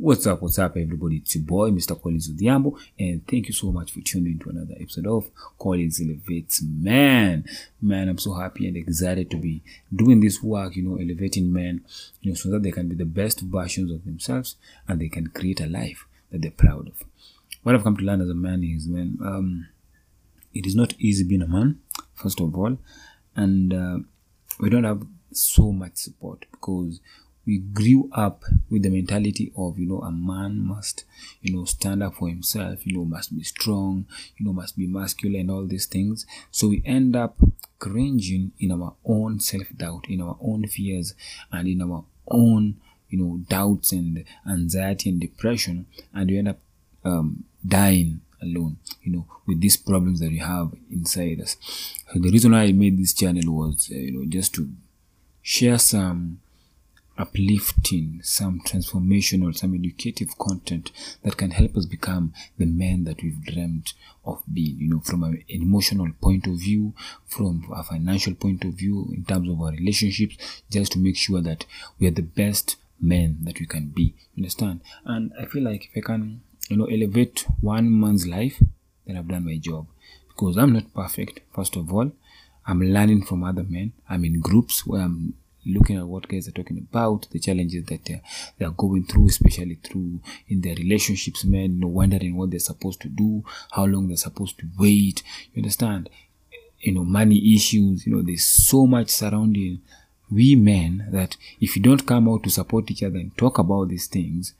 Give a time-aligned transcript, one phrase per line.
[0.00, 1.16] What's up, what's up, everybody?
[1.16, 2.00] It's your boy, Mr.
[2.00, 5.28] Collins Odhiambo, and thank you so much for tuning into another episode of
[5.58, 7.44] Collins Elevates Man.
[7.82, 9.60] Man, I'm so happy and excited to be
[9.92, 11.84] doing this work, you know, elevating men,
[12.20, 14.54] you know, so that they can be the best versions of themselves
[14.86, 17.02] and they can create a life that they're proud of.
[17.64, 19.66] What I've come to learn as a man is, man, um,
[20.54, 21.80] it is not easy being a man,
[22.14, 22.78] first of all,
[23.34, 23.98] and uh,
[24.60, 27.00] we don't have so much support because
[27.48, 31.04] we grew up with the mentality of you know a man must
[31.40, 34.04] you know stand up for himself you know must be strong
[34.36, 36.26] you know must be masculine and all these things.
[36.50, 37.38] So we end up
[37.78, 41.14] cringing in our own self-doubt in our own fears
[41.50, 42.76] and in our own
[43.08, 46.58] you know doubts and anxiety and depression and we end up
[47.04, 51.56] um, dying alone you know with these problems that we have inside us.
[52.12, 54.68] So the reason i made this channel was uh, you know just to
[55.40, 56.40] share some
[57.18, 60.92] uplifting, some transformational, some educative content
[61.24, 63.94] that can help us become the men that we've dreamt
[64.24, 66.94] of being, you know, from an emotional point of view,
[67.26, 71.40] from a financial point of view, in terms of our relationships, just to make sure
[71.40, 71.66] that
[71.98, 74.14] we are the best men that we can be.
[74.36, 74.80] Understand?
[75.04, 78.62] And I feel like if I can, you know, elevate one man's life,
[79.06, 79.86] then I've done my job.
[80.28, 82.12] Because I'm not perfect, first of all.
[82.66, 83.92] I'm learning from other men.
[84.08, 85.34] I'm in groups where I'm
[85.68, 88.22] looking at what guys are talking about, the challenges that they're,
[88.58, 93.00] they're going through, especially through in their relationships, men, you know, wondering what they're supposed
[93.02, 95.22] to do, how long they're supposed to wait.
[95.52, 96.10] You understand?
[96.80, 99.80] You know, money issues, you know, there's so much surrounding
[100.30, 103.88] we men that if you don't come out to support each other and talk about
[103.88, 104.54] these things,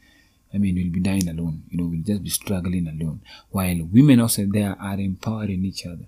[0.52, 1.64] I mean, we'll be dying alone.
[1.70, 3.20] You know, we'll just be struggling alone.
[3.50, 6.06] While women outside there are empowering each other.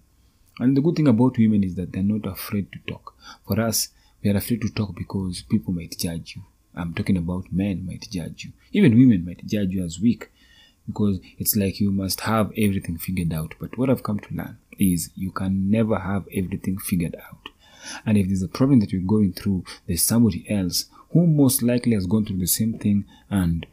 [0.59, 3.15] And the good thing about women is that they're not afraid to talk.
[3.47, 3.89] For us,
[4.29, 6.43] are afraid to talk because people might judge you.
[6.75, 8.53] I'm talking about men might judge you.
[8.73, 10.31] Even women might judge you as weak
[10.87, 13.55] because it's like you must have everything figured out.
[13.59, 17.49] But what I've come to learn is you can never have everything figured out.
[18.05, 21.95] And if there's a problem that you're going through, there's somebody else who most likely
[21.95, 23.67] has gone through the same thing and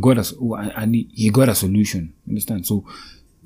[0.00, 2.14] got us and he got a solution.
[2.28, 2.66] Understand?
[2.66, 2.86] So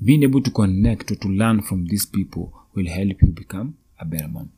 [0.03, 4.05] being able to connect or to learn from these people will help you become a
[4.05, 4.51] better man.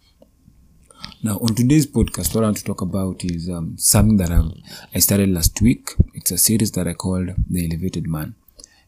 [1.22, 4.54] Now, on today's podcast, what I want to talk about is um, something that I've,
[4.96, 5.90] I started last week.
[6.14, 8.36] It's a series that I called The Elevated Man,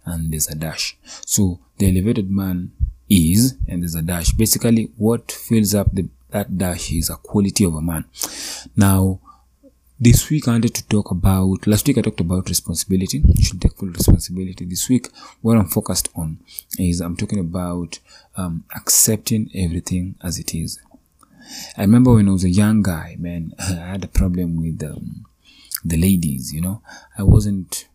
[0.06, 0.97] and there's a dash.
[1.25, 2.72] So, The Elevated Man
[3.09, 4.31] is, and there's a dash.
[4.31, 8.06] Basically, what fills up the, that dash is a quality of a man.
[8.78, 9.20] Now,
[10.00, 13.22] this week I wanted to talk about, last week I talked about responsibility.
[13.25, 14.64] You should take full responsibility.
[14.64, 15.09] This week,
[15.41, 16.40] what I'm focused on
[16.80, 18.00] is I'm talking about
[18.38, 20.80] um, accepting everything as it is.
[21.78, 25.25] I remember when I was a young guy, man, I had a problem with um,
[25.84, 26.81] the ladies, you know.
[27.17, 27.88] I wasn't,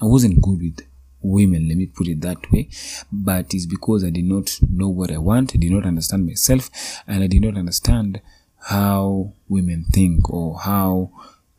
[0.00, 0.86] I wasn't good with
[1.22, 2.68] women, let me put it that way.
[3.12, 6.70] But it's because I did not know what I want, I did not understand myself,
[7.06, 8.20] and I did not understand
[8.64, 11.10] how women think or how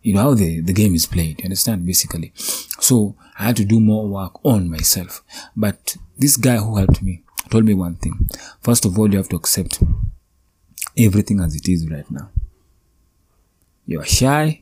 [0.02, 3.66] you know how the, the game is played you understand basically so i had to
[3.66, 5.24] do more work on myself
[5.56, 8.28] but this guy who helped me told me one thing
[8.62, 9.80] first of all you have to accept
[10.98, 12.30] everything as it is right now.
[13.86, 14.62] You are shy,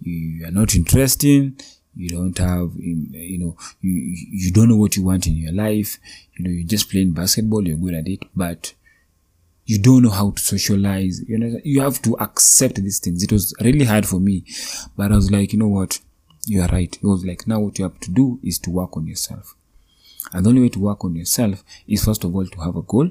[0.00, 1.58] you are not interesting,
[1.94, 5.98] you don't have, you know, you, you don't know what you want in your life,
[6.34, 8.74] you know, you're just playing basketball, you're good at it, but
[9.66, 11.22] you don't know how to socialize.
[11.28, 13.22] You know, you have to accept these things.
[13.22, 14.44] It was really hard for me,
[14.96, 16.00] but I was like, you know what?
[16.46, 16.94] You are right.
[16.94, 19.54] It was like, now what you have to do is to work on yourself.
[20.32, 22.82] And the only way to work on yourself is first of all to have a
[22.82, 23.10] goal,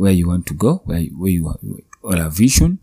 [0.00, 1.54] where you want to go, where, where you
[2.02, 2.78] or a vision,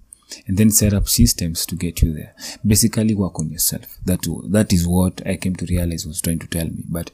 [0.45, 2.35] and then set up systems to get you there.
[2.65, 3.97] Basically, work on yourself.
[4.05, 6.83] That that is what I came to realize was trying to tell me.
[6.87, 7.09] But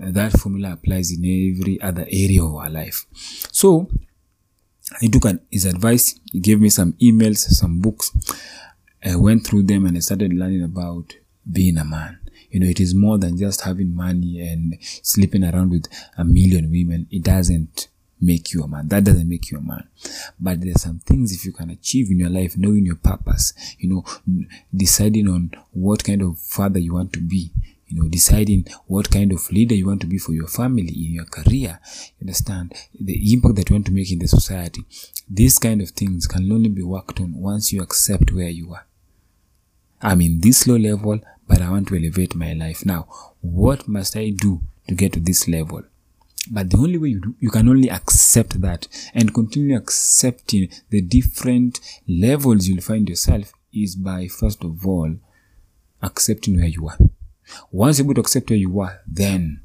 [0.00, 3.06] uh, that formula applies in every other area of our life.
[3.50, 3.90] So
[5.02, 6.20] I took an, his advice.
[6.30, 8.12] He gave me some emails, some books.
[9.04, 11.14] I went through them and I started learning about
[11.50, 12.20] being a man.
[12.50, 15.86] You know, it is more than just having money and sleeping around with
[16.16, 17.08] a million women.
[17.10, 17.88] It doesn't
[18.20, 18.88] make you a man.
[18.88, 19.88] That doesn't make you a man.
[20.40, 23.88] But there's some things if you can achieve in your life, knowing your purpose, you
[23.88, 24.04] know,
[24.74, 27.52] deciding on what kind of father you want to be,
[27.88, 31.12] you know, deciding what kind of leader you want to be for your family, in
[31.12, 34.84] your career, you understand the impact that you want to make in the society.
[35.28, 38.86] These kind of things can only be worked on once you accept where you are.
[40.02, 42.84] I'm in this low level, but I want to elevate my life.
[42.84, 43.08] Now,
[43.40, 45.82] what must I do to get to this level?
[46.50, 51.00] But the only way you do, you can only accept that and continue accepting the
[51.00, 55.16] different levels you'll find yourself is by first of all
[56.02, 56.98] accepting where you are.
[57.70, 59.60] Once you're able to accept where you are, then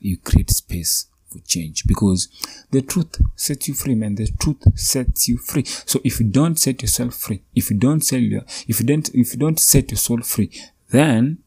[0.00, 2.28] you create space for change because
[2.70, 4.14] the truth sets you free, man.
[4.14, 5.64] The truth sets you free.
[5.64, 9.08] So if you don't set yourself free, if you don't sell your, if you don't,
[9.14, 10.50] if you don't set your soul free,
[10.90, 11.38] then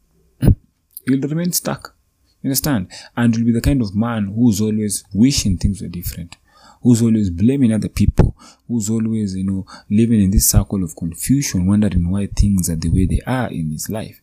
[1.06, 1.96] you'll remain stuck.
[2.42, 2.88] You understand?
[3.18, 6.38] And you'll be the kind of man who's always wishing things were different,
[6.82, 8.36] who's always blaming other people,
[8.68, 12.90] who's always, you know, living in this circle of confusion, wondering why things are the
[12.90, 14.22] way they are in his life,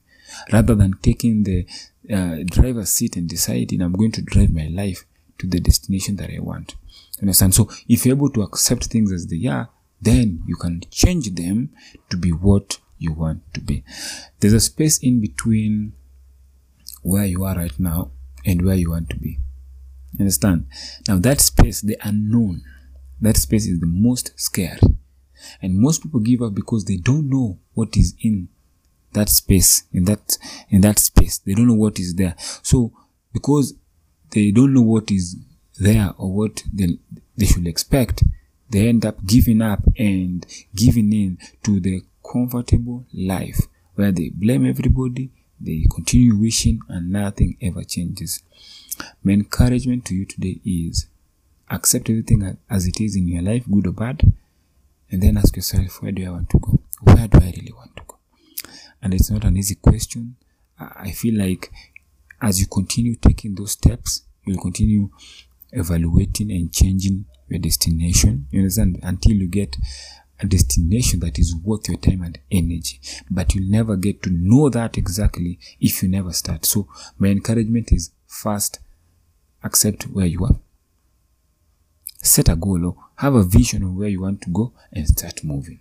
[0.53, 1.67] rather than taking the
[2.11, 5.05] uh, driver's seat and deciding I'm going to drive my life
[5.39, 6.75] to the destination that I want.
[7.19, 7.55] You understand?
[7.55, 9.69] So if you're able to accept things as they are,
[10.01, 11.71] then you can change them
[12.11, 13.85] to be what you want to be.
[14.41, 15.93] There's a space in between
[17.07, 18.11] where you are right now
[18.45, 19.39] and where you want to be.
[20.19, 20.67] Understand?
[21.07, 22.63] Now that space, the unknown,
[23.21, 24.81] that space is the most scary.
[25.63, 28.49] And most people give up because they don't know what is in
[29.13, 30.37] that space, in that
[30.69, 31.39] in that space.
[31.39, 32.35] They don't know what is there.
[32.63, 32.93] So
[33.33, 33.75] because
[34.31, 35.37] they don't know what is
[35.79, 36.99] there or what they,
[37.37, 38.25] they should expect,
[38.71, 40.45] they end up giving up and
[40.75, 43.61] giving in to the comfortable life
[43.95, 45.31] where they blame everybody,
[45.61, 48.43] they continue wishing, and nothing ever changes.
[49.23, 51.07] My encouragement to you today is
[51.71, 54.33] accept everything as it is in your life, good or bad,
[55.11, 56.81] and then ask yourself, where do I want to go?
[57.01, 58.17] Where do I really want to go?
[59.03, 60.37] And it's not an easy question.
[60.79, 61.71] I feel like
[62.41, 65.11] as you continue taking those steps, you'll continue
[65.73, 68.47] evaluating and changing your destination.
[68.51, 68.99] You understand?
[69.03, 69.77] Until you get
[70.41, 73.01] a destination that is worth your time and energy.
[73.31, 76.67] But you'll never get to know that exactly if you never start.
[76.67, 76.89] So
[77.19, 78.81] my encouragement is first
[79.63, 80.57] accept where you are.
[82.23, 85.45] Set a goal or have a vision of where you want to go and start
[85.45, 85.81] moving.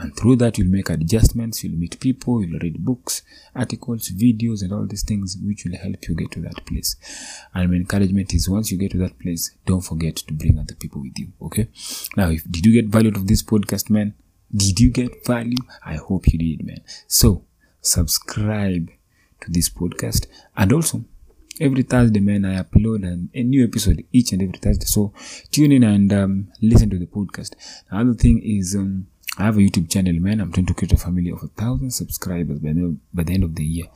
[0.00, 3.22] And through that, you'll make adjustments, you'll meet people, you'll read books,
[3.54, 6.96] articles, videos, and all these things which will help you get to that place.
[7.54, 10.74] And my encouragement is once you get to that place, don't forget to bring other
[10.74, 11.32] people with you.
[11.42, 11.68] Okay.
[12.16, 14.14] Now, if did you get value out of this podcast, man?
[14.54, 15.58] Did you get value?
[15.84, 16.80] I hope you did, man.
[17.06, 17.44] So
[17.82, 18.90] subscribe
[19.40, 20.26] to this podcast
[20.56, 21.04] and also
[21.60, 24.86] every Thursday, man, I upload an, a new episode each and every Thursday.
[24.86, 25.12] So
[25.50, 27.54] tune in and um, listen to the podcast.
[27.90, 29.06] Another thing is um,
[29.40, 30.38] I have a YouTube channel, man.
[30.38, 33.44] I'm trying to create a family of a thousand subscribers by the, by the end
[33.44, 33.86] of the year.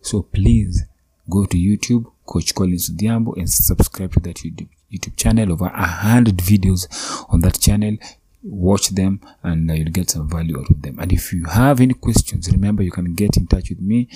[0.00, 0.84] So please
[1.28, 5.52] go to YouTube, Coach Collins Diambo, and subscribe to that YouTube, YouTube channel.
[5.52, 6.86] Over a hundred videos
[7.28, 7.98] on that channel.
[8.42, 10.98] Watch them and uh, you'll get some value out of them.
[10.98, 14.08] And if you have any questions, remember you can get in touch with me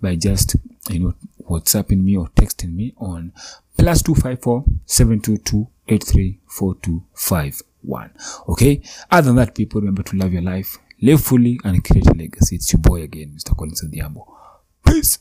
[0.00, 0.56] by just,
[0.90, 3.32] you know, WhatsApping me or texting me on
[3.76, 5.68] plus 254 722
[7.86, 8.48] 834251.
[8.48, 8.82] Okay?
[9.10, 12.56] Other than that, people, remember to love your life, live fully, and create a legacy.
[12.56, 13.56] It's your boy again, Mr.
[13.56, 14.26] Collins Adhiambo.
[14.86, 15.18] Peace.